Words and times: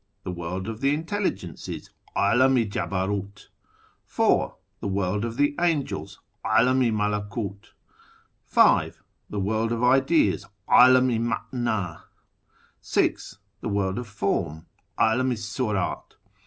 The 0.23 0.31
World 0.31 0.67
of 0.67 0.81
the 0.81 0.95
In 0.95 1.05
telligences 1.05 1.91
{'Alam 2.15 2.57
i 2.57 2.65
JabarfU). 2.65 3.49
4. 4.03 4.55
The 4.79 4.87
World 4.87 5.23
of 5.23 5.37
the 5.37 5.53
Angels(' 5.59 6.19
A 6.57 6.63
lam 6.63 6.81
i 6.81 6.89
MalakM). 6.89 7.67
5. 8.47 9.03
The 9.29 9.39
World 9.39 9.71
of 9.71 9.83
Ideas 9.83 10.47
(Alam 10.67 11.11
i 11.11 11.19
Ma 11.19 11.37
nu). 11.51 11.97
6. 12.81 13.37
The 13.59 13.69
World 13.69 13.99
of 13.99 14.07
Form 14.07 14.65
(Alam 14.97 15.29
i 15.29 15.35
HUrat). 15.35 16.15